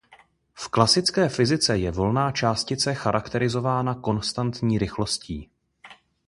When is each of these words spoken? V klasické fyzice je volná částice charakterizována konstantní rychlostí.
V 0.53 0.67
klasické 0.69 1.29
fyzice 1.29 1.77
je 1.77 1.91
volná 1.91 2.31
částice 2.31 2.93
charakterizována 2.93 3.95
konstantní 3.95 4.77
rychlostí. 4.77 5.49